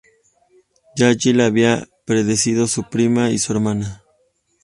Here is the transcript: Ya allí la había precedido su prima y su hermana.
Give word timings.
Ya 0.95 1.09
allí 1.09 1.31
la 1.31 1.45
había 1.45 1.87
precedido 2.05 2.65
su 2.65 2.89
prima 2.89 3.29
y 3.29 3.37
su 3.37 3.53
hermana. 3.53 4.01